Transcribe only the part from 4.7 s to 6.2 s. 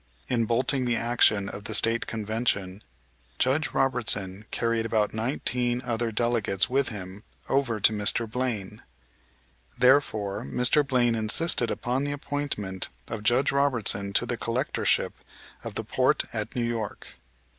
about nineteen other